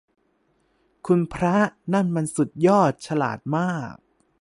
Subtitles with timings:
[1.07, 1.55] คุณพระ
[1.93, 3.95] นั่นมันสุดยอด ฉลาดมาก